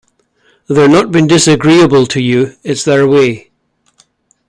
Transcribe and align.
They’re 0.67 0.87
not 0.91 1.11
being 1.11 1.27
disagreeable 1.27 2.07
to 2.07 2.19
you— 2.19 2.55
it’s 2.63 2.83
their 2.85 3.07
way. 3.07 3.51